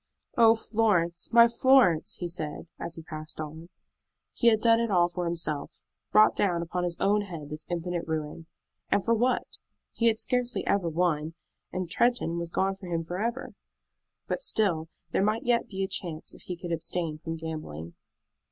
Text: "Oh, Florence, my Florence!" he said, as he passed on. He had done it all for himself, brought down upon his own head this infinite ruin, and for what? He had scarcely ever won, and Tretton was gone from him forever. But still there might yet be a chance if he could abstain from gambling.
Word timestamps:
"Oh, 0.35 0.55
Florence, 0.55 1.31
my 1.31 1.47
Florence!" 1.47 2.15
he 2.15 2.27
said, 2.27 2.65
as 2.79 2.95
he 2.95 3.03
passed 3.03 3.39
on. 3.39 3.69
He 4.31 4.47
had 4.47 4.59
done 4.59 4.79
it 4.79 4.89
all 4.89 5.07
for 5.07 5.25
himself, 5.25 5.83
brought 6.11 6.35
down 6.35 6.63
upon 6.63 6.83
his 6.85 6.97
own 6.99 7.21
head 7.21 7.51
this 7.51 7.67
infinite 7.69 8.07
ruin, 8.07 8.47
and 8.89 9.05
for 9.05 9.13
what? 9.13 9.59
He 9.93 10.07
had 10.07 10.17
scarcely 10.17 10.65
ever 10.65 10.89
won, 10.89 11.35
and 11.71 11.87
Tretton 11.87 12.39
was 12.39 12.49
gone 12.49 12.73
from 12.73 12.89
him 12.89 13.03
forever. 13.03 13.53
But 14.25 14.41
still 14.41 14.89
there 15.11 15.21
might 15.23 15.43
yet 15.43 15.67
be 15.67 15.83
a 15.83 15.87
chance 15.87 16.33
if 16.33 16.41
he 16.45 16.57
could 16.57 16.71
abstain 16.71 17.19
from 17.19 17.35
gambling. 17.37 17.93